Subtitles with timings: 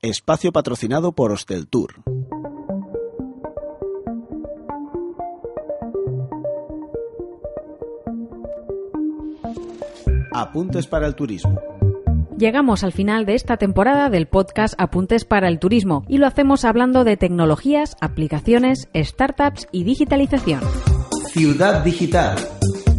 [0.00, 2.04] Espacio patrocinado por Hosteltour.
[10.32, 11.60] Apuntes para el turismo.
[12.38, 16.64] Llegamos al final de esta temporada del podcast Apuntes para el Turismo y lo hacemos
[16.64, 20.60] hablando de tecnologías, aplicaciones, startups y digitalización.
[21.32, 22.38] Ciudad Digital.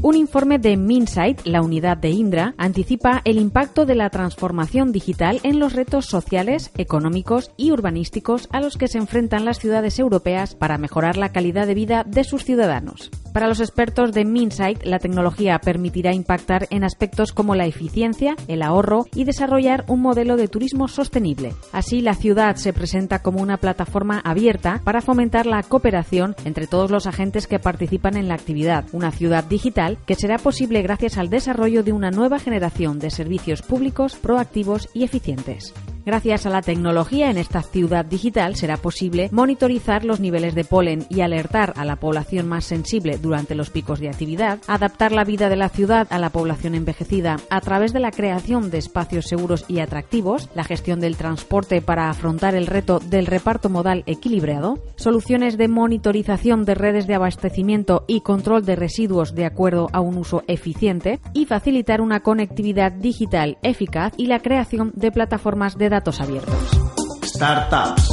[0.02, 5.42] Un informe de Minsight, la unidad de Indra, anticipa el impacto de la transformación digital
[5.44, 10.56] en los retos sociales, económicos y urbanísticos a los que se enfrentan las ciudades europeas
[10.56, 13.12] para mejorar la calidad de vida de sus ciudadanos.
[13.34, 18.62] Para los expertos de Minsight, la tecnología permitirá impactar en aspectos como la eficiencia, el
[18.62, 21.54] ahorro y desarrollar un modelo de turismo sostenible.
[21.72, 26.90] Así, la ciudad se presenta como una plataforma abierta para fomentar la cooperación entre todos
[26.90, 31.30] los agentes que participan en la actividad, una ciudad digital que será posible gracias al
[31.30, 35.74] desarrollo de una nueva generación de servicios públicos proactivos y eficientes.
[36.10, 41.06] Gracias a la tecnología en esta ciudad digital será posible monitorizar los niveles de polen
[41.08, 45.50] y alertar a la población más sensible durante los picos de actividad, adaptar la vida
[45.50, 49.66] de la ciudad a la población envejecida a través de la creación de espacios seguros
[49.68, 55.60] y atractivos, la gestión del transporte para afrontar el reto del reparto modal equilibrado, soluciones
[55.60, 60.42] de monitorización de redes de abastecimiento y control de residuos de acuerdo a un uso
[60.48, 66.56] eficiente y facilitar una conectividad digital eficaz y la creación de plataformas de datos abiertos.
[67.24, 68.10] Startups.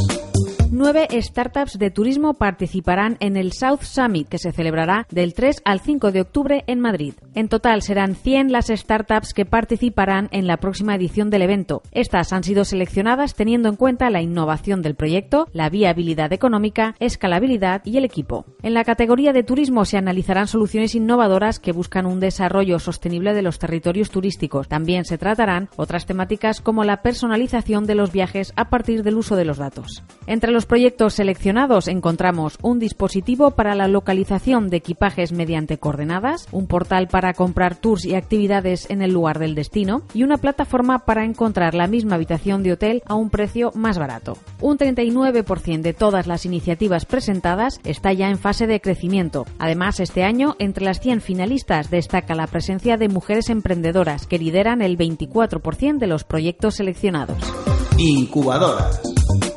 [0.73, 5.79] Nueve startups de turismo participarán en el South Summit, que se celebrará del 3 al
[5.79, 7.15] 5 de octubre en Madrid.
[7.35, 11.83] En total serán 100 las startups que participarán en la próxima edición del evento.
[11.93, 17.83] Estas han sido seleccionadas teniendo en cuenta la innovación del proyecto, la viabilidad económica, escalabilidad
[17.85, 18.45] y el equipo.
[18.63, 23.43] En la categoría de turismo se analizarán soluciones innovadoras que buscan un desarrollo sostenible de
[23.43, 24.67] los territorios turísticos.
[24.67, 29.37] También se tratarán otras temáticas como la personalización de los viajes a partir del uso
[29.37, 30.03] de los datos.
[30.27, 36.67] Entre los proyectos seleccionados encontramos un dispositivo para la localización de equipajes mediante coordenadas, un
[36.67, 41.27] portal para comprar tours y actividades en el lugar del destino y una plataforma para
[41.27, 44.39] encontrar la misma habitación de hotel a un precio más barato.
[44.63, 49.45] Un 39% de todas las iniciativas presentadas está ya en fase de crecimiento.
[49.59, 54.81] Además, este año, entre las 100 finalistas destaca la presencia de mujeres emprendedoras que lideran
[54.81, 57.37] el 24% de los proyectos seleccionados.
[57.99, 59.03] Incubadoras.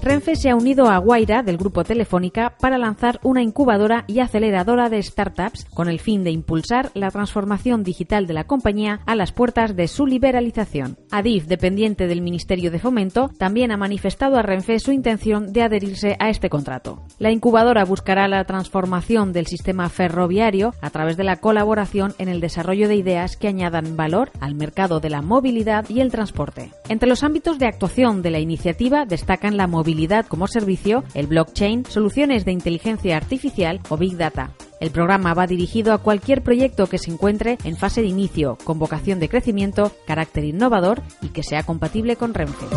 [0.01, 4.89] Renfe se ha unido a Guaira del grupo Telefónica para lanzar una incubadora y aceleradora
[4.89, 9.33] de startups con el fin de impulsar la transformación digital de la compañía a las
[9.33, 10.97] puertas de su liberalización.
[11.11, 16.15] Adif, dependiente del Ministerio de Fomento, también ha manifestado a Renfe su intención de adherirse
[16.19, 17.03] a este contrato.
[17.17, 22.39] La incubadora buscará la transformación del sistema ferroviario a través de la colaboración en el
[22.39, 26.71] desarrollo de ideas que añadan valor al mercado de la movilidad y el transporte.
[26.87, 31.83] Entre los ámbitos de actuación de la iniciativa destacan la movilidad como servicio, el blockchain,
[31.83, 34.51] soluciones de inteligencia artificial o big data.
[34.79, 38.77] El programa va dirigido a cualquier proyecto que se encuentre en fase de inicio, con
[38.77, 42.67] vocación de crecimiento, carácter innovador y que sea compatible con Renfe.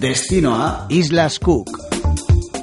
[0.00, 1.70] Destino a Islas Cook.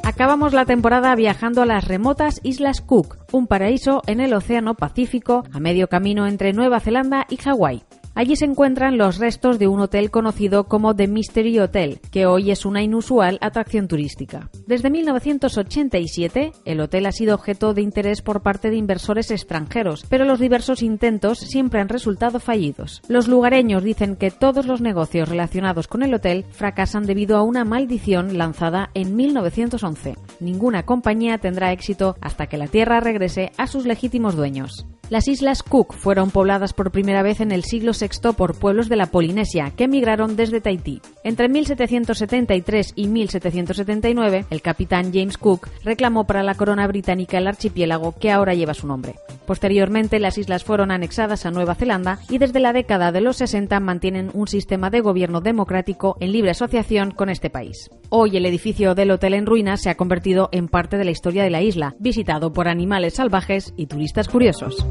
[0.04, 5.46] Acabamos la temporada viajando a las remotas Islas Cook, un paraíso en el Océano Pacífico
[5.54, 7.84] a medio camino entre Nueva Zelanda y Hawái.
[8.14, 12.52] Allí se encuentran los restos de un hotel conocido como The Mystery Hotel, que hoy
[12.52, 14.50] es una inusual atracción turística.
[14.68, 20.26] Desde 1987, el hotel ha sido objeto de interés por parte de inversores extranjeros, pero
[20.26, 23.02] los diversos intentos siempre han resultado fallidos.
[23.08, 27.64] Los lugareños dicen que todos los negocios relacionados con el hotel fracasan debido a una
[27.64, 30.16] maldición lanzada en 1911.
[30.42, 34.86] Ninguna compañía tendrá éxito hasta que la tierra regrese a sus legítimos dueños.
[35.12, 38.96] Las islas Cook fueron pobladas por primera vez en el siglo VI por pueblos de
[38.96, 41.02] la Polinesia que emigraron desde Tahití.
[41.26, 48.16] Entre 1773 y 1779, el capitán James Cook reclamó para la corona británica el archipiélago
[48.18, 49.16] que ahora lleva su nombre.
[49.52, 53.78] Posteriormente, las islas fueron anexadas a Nueva Zelanda y desde la década de los 60
[53.82, 57.90] mantienen un sistema de gobierno democrático en libre asociación con este país.
[58.08, 61.44] Hoy el edificio del hotel en ruinas se ha convertido en parte de la historia
[61.44, 64.88] de la isla, visitado por animales salvajes y turistas curiosos.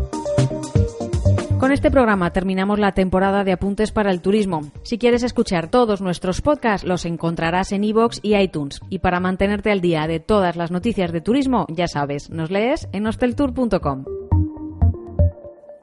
[1.58, 4.70] Con este programa terminamos la temporada de apuntes para el turismo.
[4.82, 8.81] Si quieres escuchar todos nuestros podcasts, los encontrarás en iVoox y iTunes.
[8.90, 12.90] Y para mantenerte al día de todas las noticias de turismo, ya sabes, nos lees
[12.93, 14.19] en hosteltour.com.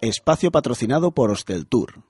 [0.02, 2.04] Espacio patrocinado por Hosteltour.